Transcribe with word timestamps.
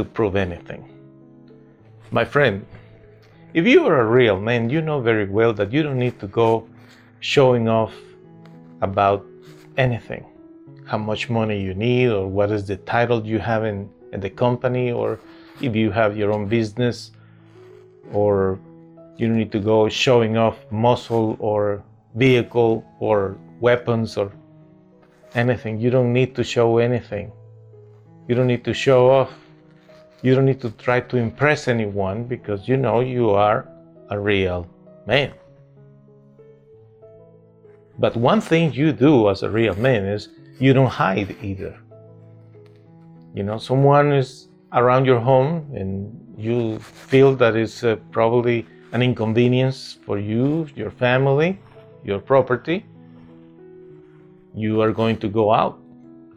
to 0.00 0.04
prove 0.18 0.34
anything. 0.34 0.82
My 2.10 2.24
friend, 2.24 2.64
if 3.52 3.64
you 3.72 3.86
are 3.88 4.00
a 4.00 4.08
real 4.20 4.40
man, 4.40 4.70
you 4.74 4.80
know 4.88 4.98
very 5.10 5.28
well 5.38 5.52
that 5.58 5.68
you 5.74 5.82
don't 5.82 6.00
need 6.06 6.18
to 6.24 6.28
go 6.42 6.66
showing 7.20 7.68
off 7.68 7.94
about 8.80 9.20
anything. 9.76 10.24
How 10.86 10.98
much 11.10 11.22
money 11.28 11.58
you 11.60 11.74
need, 11.74 12.08
or 12.08 12.26
what 12.26 12.50
is 12.50 12.62
the 12.66 12.78
title 12.94 13.18
you 13.32 13.38
have 13.38 13.62
in, 13.64 13.78
in 14.14 14.20
the 14.20 14.30
company, 14.30 14.86
or 14.90 15.20
if 15.60 15.76
you 15.76 15.90
have 15.90 16.16
your 16.16 16.32
own 16.32 16.46
business, 16.48 17.12
or 18.12 18.58
you 19.18 19.28
don't 19.28 19.36
need 19.36 19.52
to 19.52 19.60
go 19.60 19.88
showing 19.88 20.38
off 20.44 20.56
muscle 20.70 21.36
or 21.38 21.82
vehicle 22.14 22.74
or 22.98 23.36
weapons 23.60 24.16
or 24.16 24.32
anything. 25.34 25.78
You 25.78 25.90
don't 25.90 26.12
need 26.12 26.34
to 26.36 26.42
show 26.42 26.78
anything. 26.78 27.30
You 28.26 28.34
don't 28.34 28.50
need 28.54 28.64
to 28.64 28.74
show 28.74 29.10
off. 29.10 29.32
You 30.22 30.34
don't 30.34 30.44
need 30.44 30.60
to 30.60 30.70
try 30.72 31.00
to 31.00 31.16
impress 31.16 31.68
anyone 31.68 32.24
because 32.24 32.68
you 32.68 32.76
know 32.76 33.00
you 33.00 33.30
are 33.30 33.66
a 34.10 34.18
real 34.18 34.68
man. 35.06 35.32
But 37.98 38.16
one 38.16 38.40
thing 38.40 38.72
you 38.72 38.92
do 38.92 39.30
as 39.30 39.42
a 39.42 39.50
real 39.50 39.74
man 39.76 40.04
is 40.04 40.28
you 40.58 40.72
don't 40.72 40.90
hide 40.90 41.36
either. 41.42 41.78
You 43.34 43.44
know, 43.44 43.58
someone 43.58 44.12
is 44.12 44.48
around 44.72 45.06
your 45.06 45.20
home 45.20 45.70
and 45.74 46.16
you 46.36 46.78
feel 46.78 47.34
that 47.36 47.56
it's 47.56 47.84
uh, 47.84 47.96
probably 48.10 48.66
an 48.92 49.02
inconvenience 49.02 49.98
for 50.04 50.18
you, 50.18 50.66
your 50.74 50.90
family, 50.90 51.58
your 52.04 52.18
property. 52.18 52.84
You 54.54 54.80
are 54.80 54.92
going 54.92 55.18
to 55.18 55.28
go 55.28 55.52
out 55.52 55.78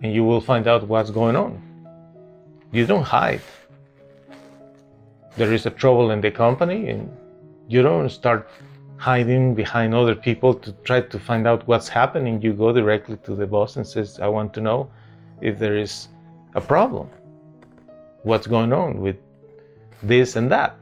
and 0.02 0.14
you 0.14 0.23
will 0.23 0.42
find 0.42 0.68
out 0.68 0.88
what's 0.88 1.09
going 1.09 1.36
on. 1.36 1.62
You 2.72 2.86
don't 2.86 3.03
hide. 3.03 3.42
There 5.36 5.52
is 5.52 5.66
a 5.66 5.72
trouble 5.72 6.12
in 6.12 6.22
the 6.22 6.30
company, 6.30 6.89
and 6.89 7.09
you 7.67 7.81
don't 7.81 8.09
start 8.09 8.48
hiding 8.98 9.56
behind 9.56 9.95
other 9.95 10.16
people 10.16 10.53
to 10.53 10.72
try 10.84 11.02
to 11.02 11.20
find 11.20 11.48
out 11.48 11.67
what's 11.67 11.90
happening. 11.90 12.42
You 12.42 12.53
go 12.53 12.72
directly 12.72 13.17
to 13.23 13.36
the 13.36 13.48
boss 13.48 13.75
and 13.75 13.86
says, 13.86 14.20
"I 14.20 14.28
want 14.28 14.53
to 14.53 14.62
know 14.62 14.90
if 15.42 15.58
there 15.58 15.75
is 15.75 16.08
a 16.56 16.62
problem. 16.62 17.09
What's 18.22 18.48
going 18.48 18.72
on 18.72 19.02
with 19.02 19.17
this 20.03 20.36
and 20.36 20.52
that?" 20.52 20.75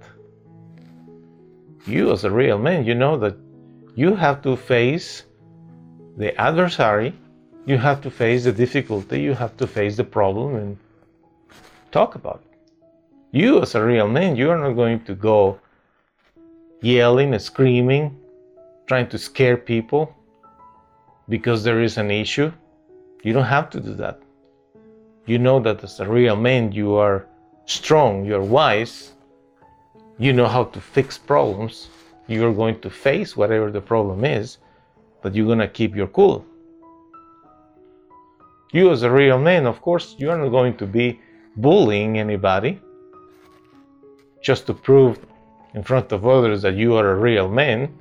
You, 1.88 2.12
as 2.12 2.26
a 2.26 2.32
real 2.32 2.60
man, 2.60 2.86
you 2.86 2.94
know 2.94 3.18
that 3.18 3.36
you 3.96 4.16
have 4.16 4.42
to 4.44 4.56
face 4.56 5.24
the 6.18 6.40
adversary, 6.40 7.14
you 7.66 7.78
have 7.78 8.02
to 8.02 8.12
face 8.12 8.44
the 8.44 8.52
difficulty, 8.52 9.22
you 9.22 9.34
have 9.34 9.56
to 9.58 9.66
face 9.66 9.96
the 9.96 10.04
problem, 10.04 10.56
and 10.56 10.78
talk 11.92 12.16
about 12.16 12.42
it. 12.46 12.51
You, 13.34 13.62
as 13.62 13.76
a 13.76 13.84
real 13.84 14.10
man, 14.10 14.36
you 14.36 14.50
are 14.50 14.58
not 14.58 14.74
going 14.74 15.06
to 15.06 15.16
go 15.16 15.58
yelling 16.82 17.34
and 17.34 17.42
screaming, 17.42 18.20
trying 18.88 19.08
to 19.08 19.18
scare 19.18 19.56
people 19.56 20.14
because 21.30 21.64
there 21.64 21.82
is 21.82 21.98
an 21.98 22.12
issue. 22.12 22.52
You 23.24 23.32
don't 23.32 23.46
have 23.46 23.70
to 23.70 23.80
do 23.80 23.94
that. 23.96 24.20
You 25.28 25.40
know 25.40 25.62
that 25.62 25.82
as 25.82 26.02
a 26.02 26.10
real 26.10 26.36
man, 26.36 26.74
you 26.74 26.96
are 26.96 27.26
strong, 27.66 28.26
you're 28.26 28.44
wise, 28.44 29.14
you 30.18 30.34
know 30.34 30.48
how 30.48 30.66
to 30.66 30.82
fix 30.82 31.18
problems. 31.18 31.88
You're 32.28 32.54
going 32.54 32.82
to 32.82 32.90
face 32.90 33.38
whatever 33.38 33.72
the 33.72 33.82
problem 33.82 34.26
is, 34.26 34.58
but 35.22 35.34
you're 35.34 35.46
going 35.46 35.60
to 35.60 35.70
keep 35.70 35.96
your 35.96 36.08
cool. 36.08 36.46
You, 38.74 38.92
as 38.92 39.04
a 39.04 39.12
real 39.12 39.40
man, 39.40 39.66
of 39.68 39.82
course, 39.82 40.16
you 40.18 40.30
are 40.32 40.38
not 40.38 40.50
going 40.50 40.76
to 40.78 40.86
be 40.86 41.22
bullying 41.56 42.20
anybody 42.20 42.82
just 44.42 44.66
to 44.68 44.74
prove 44.74 45.20
in 45.74 45.84
front 45.84 46.12
of 46.12 46.28
others 46.28 46.62
that 46.64 46.76
you 46.76 46.96
are 46.96 47.12
a 47.12 47.16
real 47.16 47.48
man. 47.48 47.94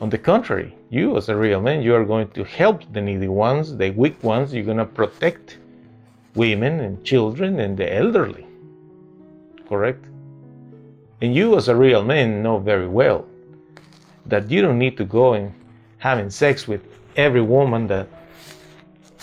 On 0.00 0.08
the 0.10 0.18
contrary, 0.18 0.74
you 0.90 1.16
as 1.16 1.28
a 1.28 1.36
real 1.36 1.60
man, 1.60 1.82
you 1.82 1.94
are 1.94 2.04
going 2.04 2.28
to 2.30 2.44
help 2.44 2.82
the 2.92 3.00
needy 3.00 3.28
ones, 3.28 3.76
the 3.76 3.90
weak 3.90 4.22
ones, 4.22 4.52
you're 4.52 4.64
going 4.64 4.78
to 4.78 4.84
protect 4.84 5.58
women 6.34 6.80
and 6.80 7.04
children 7.04 7.60
and 7.60 7.76
the 7.76 7.94
elderly. 7.94 8.46
Correct? 9.68 10.04
And 11.20 11.34
you 11.34 11.56
as 11.56 11.68
a 11.68 11.76
real 11.76 12.04
man 12.04 12.42
know 12.42 12.58
very 12.58 12.88
well 12.88 13.24
that 14.26 14.50
you 14.50 14.62
don't 14.62 14.78
need 14.78 14.96
to 14.96 15.04
go 15.04 15.34
and 15.34 15.54
having 15.98 16.30
sex 16.30 16.66
with 16.66 16.82
every 17.16 17.42
woman 17.42 17.86
that 17.86 18.08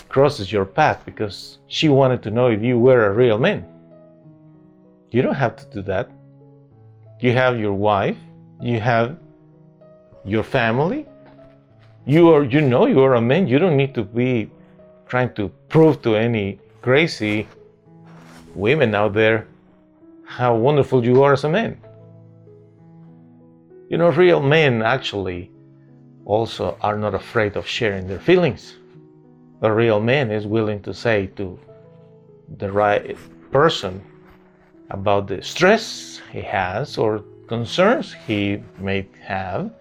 crosses 0.10 0.52
your 0.52 0.66
path 0.66 1.02
because 1.06 1.60
she 1.68 1.90
wanted 1.90 2.24
to 2.24 2.32
know 2.32 2.48
if 2.48 2.62
you 2.62 2.78
were 2.80 3.06
a 3.08 3.14
real 3.14 3.38
man. 3.38 3.66
You 5.12 5.22
don't 5.22 5.36
have 5.36 5.56
to 5.58 5.66
do 5.66 5.82
that. 5.84 6.10
You 7.20 7.34
have 7.34 7.60
your 7.60 7.74
wife, 7.74 8.18
you 8.60 8.80
have 8.80 9.18
your 10.26 10.44
family. 10.44 11.06
You 12.06 12.30
are 12.34 12.44
you 12.44 12.62
know 12.62 12.88
you 12.88 13.02
are 13.02 13.16
a 13.16 13.22
man. 13.22 13.48
You 13.48 13.60
don't 13.60 13.78
need 13.78 13.94
to 13.94 14.04
be 14.04 14.50
trying 15.08 15.34
to 15.36 15.50
prove 15.70 16.02
to 16.02 16.16
any 16.16 16.60
crazy 16.82 17.48
women 18.56 18.96
out 18.96 19.14
there 19.14 19.48
how 20.26 20.56
wonderful 20.56 21.06
you 21.06 21.22
are 21.22 21.34
as 21.34 21.44
a 21.44 21.50
man. 21.50 21.80
You 23.90 23.98
know, 23.98 24.10
real 24.10 24.42
men 24.42 24.82
actually 24.82 25.52
also 26.26 26.78
are 26.82 26.98
not 26.98 27.14
afraid 27.14 27.58
of 27.58 27.68
sharing 27.68 28.08
their 28.08 28.20
feelings 28.20 28.76
a 29.62 29.72
real 29.72 30.00
man 30.00 30.32
is 30.32 30.48
willing 30.48 30.82
to 30.82 30.94
say 30.94 31.28
to 31.28 31.60
the 32.58 32.72
right 32.72 33.16
person 33.52 34.04
about 34.92 35.28
the 35.28 35.42
stress 35.42 36.22
he 36.32 36.42
has 36.42 36.98
or 36.98 37.24
concerns 37.48 38.14
he 38.28 38.62
may 38.78 39.08
have. 39.24 39.72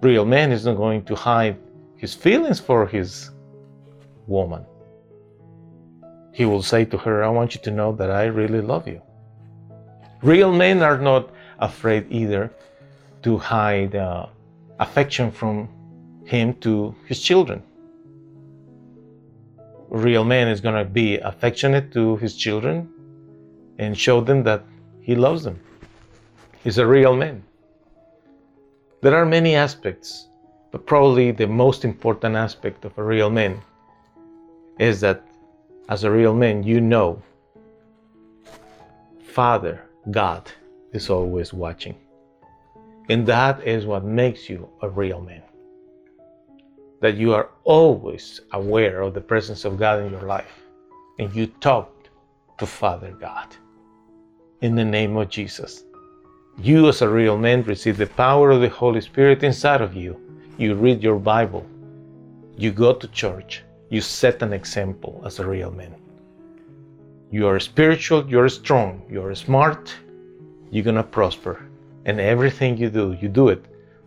Real 0.00 0.24
man 0.24 0.52
is 0.52 0.64
not 0.64 0.76
going 0.76 1.04
to 1.04 1.14
hide 1.14 1.56
his 1.96 2.14
feelings 2.14 2.60
for 2.60 2.86
his 2.86 3.30
woman. 4.26 4.64
He 6.32 6.44
will 6.44 6.62
say 6.62 6.84
to 6.86 6.98
her, 6.98 7.22
I 7.22 7.28
want 7.28 7.54
you 7.54 7.60
to 7.62 7.70
know 7.70 7.92
that 7.92 8.10
I 8.10 8.24
really 8.24 8.60
love 8.60 8.88
you. 8.88 9.00
Real 10.22 10.52
men 10.52 10.82
are 10.82 10.98
not 10.98 11.30
afraid 11.58 12.06
either 12.10 12.50
to 13.22 13.38
hide 13.38 13.94
uh, 13.94 14.26
affection 14.80 15.30
from 15.30 15.68
him 16.24 16.54
to 16.54 16.94
his 17.06 17.20
children. 17.20 17.62
Real 19.94 20.24
man 20.24 20.48
is 20.48 20.60
going 20.60 20.74
to 20.74 20.84
be 20.84 21.18
affectionate 21.18 21.92
to 21.92 22.16
his 22.16 22.34
children 22.36 22.88
and 23.78 23.96
show 23.96 24.20
them 24.20 24.42
that 24.42 24.64
he 25.00 25.14
loves 25.14 25.44
them. 25.44 25.60
He's 26.64 26.78
a 26.78 26.86
real 26.86 27.14
man. 27.14 27.44
There 29.02 29.14
are 29.14 29.24
many 29.24 29.54
aspects, 29.54 30.26
but 30.72 30.84
probably 30.84 31.30
the 31.30 31.46
most 31.46 31.84
important 31.84 32.34
aspect 32.34 32.84
of 32.84 32.98
a 32.98 33.04
real 33.04 33.30
man 33.30 33.62
is 34.80 35.00
that 35.00 35.24
as 35.88 36.02
a 36.02 36.10
real 36.10 36.34
man, 36.34 36.64
you 36.64 36.80
know 36.80 37.22
Father, 39.22 39.80
God, 40.10 40.50
is 40.92 41.08
always 41.08 41.52
watching. 41.52 41.94
And 43.08 43.24
that 43.28 43.62
is 43.64 43.86
what 43.86 44.02
makes 44.02 44.50
you 44.50 44.68
a 44.82 44.88
real 44.88 45.20
man 45.20 45.42
that 47.04 47.18
you 47.18 47.34
are 47.34 47.50
always 47.64 48.40
aware 48.52 49.02
of 49.02 49.12
the 49.12 49.20
presence 49.20 49.66
of 49.66 49.78
God 49.78 50.02
in 50.02 50.10
your 50.10 50.22
life 50.22 50.62
and 51.18 51.30
you 51.34 51.46
talk 51.46 51.92
to 52.56 52.64
Father 52.64 53.12
God. 53.20 53.48
In 54.62 54.74
the 54.74 54.86
name 54.86 55.14
of 55.18 55.28
Jesus. 55.28 55.84
You, 56.56 56.88
as 56.88 57.02
a 57.02 57.08
real 57.10 57.36
man, 57.36 57.62
receive 57.64 57.98
the 57.98 58.06
power 58.06 58.52
of 58.52 58.62
the 58.62 58.70
Holy 58.70 59.02
Spirit 59.02 59.44
inside 59.44 59.82
of 59.82 59.94
you. 59.94 60.18
You 60.56 60.76
read 60.76 61.02
your 61.02 61.18
Bible. 61.18 61.66
You 62.56 62.72
go 62.72 62.94
to 62.94 63.06
church. 63.08 63.62
You 63.90 64.00
set 64.00 64.40
an 64.40 64.54
example 64.54 65.20
as 65.26 65.40
a 65.40 65.46
real 65.46 65.72
man. 65.72 65.94
You 67.30 67.46
are 67.48 67.60
spiritual, 67.60 68.26
you're 68.30 68.48
strong, 68.48 69.02
you're 69.10 69.34
smart, 69.34 69.94
you're 70.70 70.84
gonna 70.84 71.02
prosper. 71.02 71.66
And 72.06 72.18
everything 72.18 72.78
you 72.78 72.88
do, 72.88 73.14
you 73.20 73.28
do 73.28 73.50
it 73.50 73.62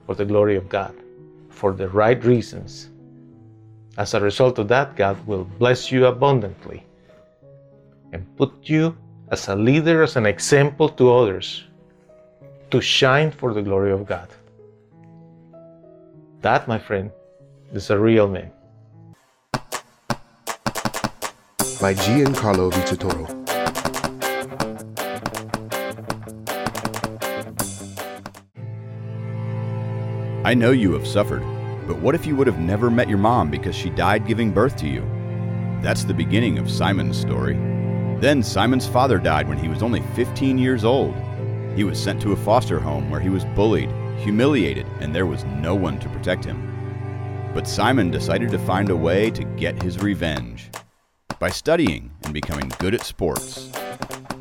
for 0.08 0.16
the 0.16 0.26
glory 0.26 0.56
of 0.56 0.68
God 0.68 0.96
for 1.58 1.74
the 1.74 1.90
right 1.90 2.24
reasons. 2.24 2.90
As 3.98 4.14
a 4.14 4.22
result 4.22 4.60
of 4.60 4.68
that, 4.68 4.96
God 4.96 5.18
will 5.26 5.44
bless 5.44 5.92
you 5.92 6.06
abundantly. 6.06 6.84
and 8.14 8.24
put 8.38 8.54
you 8.64 8.96
as 9.30 9.48
a 9.50 9.56
leader, 9.56 10.04
as 10.04 10.16
an 10.16 10.26
example 10.26 10.90
to 10.90 11.14
others, 11.14 11.66
to 12.72 12.80
shine 12.82 13.32
for 13.32 13.54
the 13.54 13.62
glory 13.62 13.92
of 13.92 14.06
God. 14.06 14.30
That, 16.42 16.68
my 16.68 16.80
friend, 16.80 17.12
is 17.74 17.90
a 17.90 17.98
real 18.00 18.28
man. 18.28 18.52
By 21.82 21.94
Giancarlo 21.94 22.72
Vitatoro. 22.72 23.47
I 30.48 30.54
know 30.54 30.72
you 30.72 30.94
have 30.94 31.06
suffered, 31.06 31.42
but 31.88 32.00
what 32.00 32.16
if 32.16 32.26
you 32.26 32.34
would 32.38 32.48
have 32.48 32.58
never 32.58 32.90
met 32.90 33.10
your 33.10 33.18
mom 33.18 33.52
because 33.52 33.76
she 33.76 33.90
died 33.90 34.26
giving 34.26 34.50
birth 34.50 34.78
to 34.78 34.88
you? 34.88 35.02
That's 35.82 36.06
the 36.06 36.14
beginning 36.14 36.58
of 36.58 36.72
Simon's 36.72 37.20
story. 37.20 37.56
Then 38.22 38.42
Simon's 38.42 38.88
father 38.88 39.18
died 39.18 39.50
when 39.50 39.58
he 39.58 39.68
was 39.68 39.84
only 39.84 40.00
15 40.16 40.58
years 40.58 40.86
old. 40.86 41.14
He 41.76 41.84
was 41.84 42.02
sent 42.02 42.22
to 42.22 42.32
a 42.32 42.38
foster 42.38 42.80
home 42.80 43.10
where 43.10 43.20
he 43.20 43.28
was 43.28 43.44
bullied, 43.44 43.92
humiliated, 44.20 44.88
and 45.02 45.14
there 45.14 45.26
was 45.26 45.44
no 45.44 45.76
one 45.76 46.00
to 46.00 46.08
protect 46.08 46.46
him. 46.46 47.52
But 47.54 47.68
Simon 47.68 48.10
decided 48.10 48.50
to 48.52 48.60
find 48.60 48.90
a 48.90 48.96
way 48.96 49.30
to 49.32 49.44
get 49.44 49.84
his 49.84 50.00
revenge 50.00 50.70
by 51.40 51.50
studying 51.50 52.10
and 52.24 52.34
becoming 52.34 52.72
good 52.80 52.94
at 52.94 53.04
sports. 53.04 53.70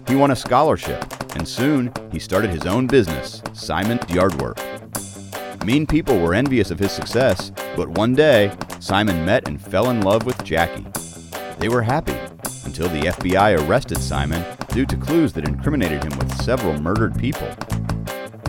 He 0.07 0.15
won 0.15 0.31
a 0.31 0.37
scholarship, 0.37 1.05
and 1.35 1.49
soon 1.49 1.93
he 2.13 2.21
started 2.21 2.51
his 2.51 2.65
own 2.65 2.87
business, 2.87 3.43
Simon's 3.55 4.09
Yardwork. 4.09 4.61
Mean 5.67 5.85
people 5.85 6.21
were 6.21 6.33
envious 6.33 6.71
of 6.71 6.79
his 6.79 6.93
success, 6.93 7.51
but 7.75 7.89
one 7.89 8.15
day, 8.15 8.57
Simon 8.79 9.27
met 9.27 9.49
and 9.49 9.61
fell 9.61 9.91
in 9.91 10.01
love 10.01 10.25
with 10.25 10.45
Jackie. 10.45 10.87
They 11.59 11.69
were 11.69 11.83
happy 11.83 12.15
until 12.65 12.87
the 12.87 13.09
FBI 13.09 13.59
arrested 13.67 13.99
Simon 13.99 14.45
due 14.69 14.87
to 14.87 14.97
clues 14.97 15.33
that 15.33 15.49
incriminated 15.49 16.05
him 16.05 16.17
with 16.19 16.33
several 16.41 16.81
murdered 16.81 17.19
people. 17.19 17.49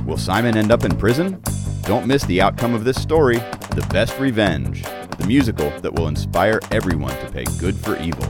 Will 0.05 0.19
Simon 0.19 0.55
end 0.55 0.71
up 0.71 0.83
in 0.83 0.95
prison? 0.95 1.41
Don't 1.81 2.05
miss 2.05 2.23
the 2.25 2.39
outcome 2.39 2.75
of 2.75 2.83
this 2.83 3.01
story 3.01 3.37
The 3.71 3.87
Best 3.89 4.19
Revenge, 4.19 4.83
the 5.17 5.25
musical 5.25 5.71
that 5.79 5.95
will 5.95 6.09
inspire 6.09 6.59
everyone 6.69 7.17
to 7.17 7.31
pay 7.31 7.45
good 7.59 7.75
for 7.77 7.99
evil. 7.99 8.29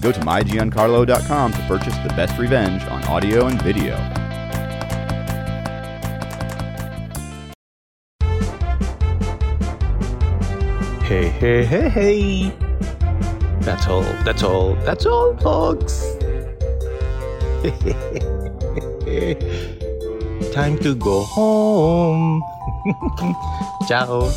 Go 0.00 0.10
to 0.10 0.20
mygiancarlo.com 0.22 1.52
to 1.52 1.66
purchase 1.68 1.96
The 1.98 2.14
Best 2.16 2.36
Revenge 2.36 2.82
on 2.86 3.04
audio 3.04 3.46
and 3.46 3.62
video. 3.62 4.25
Hey, 11.16 11.32
hey, 11.40 11.64
hey, 11.64 11.88
hey. 11.88 12.52
That's 13.60 13.86
all, 13.86 14.02
that's 14.22 14.42
all, 14.42 14.74
that's 14.84 15.06
all, 15.06 15.34
folks. 15.38 16.14
Time 20.52 20.76
to 20.80 20.94
go 20.94 21.22
home. 21.22 22.42
Ciao. 23.88 24.30